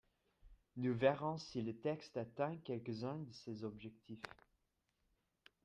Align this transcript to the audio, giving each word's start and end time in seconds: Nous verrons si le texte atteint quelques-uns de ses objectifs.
Nous 0.77 0.95
verrons 0.97 1.37
si 1.37 1.61
le 1.61 1.75
texte 1.77 2.17
atteint 2.17 2.57
quelques-uns 2.65 3.19
de 3.19 3.31
ses 3.31 3.63
objectifs. 3.63 4.25